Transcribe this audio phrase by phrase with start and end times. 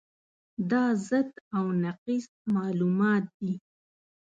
[0.71, 3.53] دا ضد او نقیض معلومات دي.